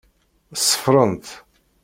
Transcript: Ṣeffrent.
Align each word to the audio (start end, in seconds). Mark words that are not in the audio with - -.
Ṣeffrent. 0.67 1.27